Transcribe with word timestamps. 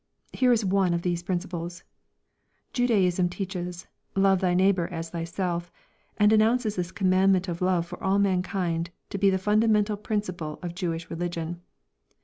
Here 0.33 0.51
is 0.51 0.65
one 0.65 0.95
of 0.95 1.03
these 1.03 1.21
principles: 1.21 1.83
"Judaism 2.73 3.29
teaches: 3.29 3.85
'Love 4.15 4.39
thy 4.39 4.55
neighbour 4.55 4.87
as 4.87 5.11
thyself' 5.11 5.71
and 6.17 6.33
announces 6.33 6.75
this 6.75 6.91
commandment 6.91 7.47
of 7.47 7.61
love 7.61 7.85
for 7.85 8.03
all 8.03 8.17
mankind 8.17 8.89
to 9.11 9.19
be 9.19 9.29
the 9.29 9.37
fundamental 9.37 9.97
principle 9.97 10.57
of 10.63 10.73
Jewish 10.73 11.07
religion. 11.11 11.61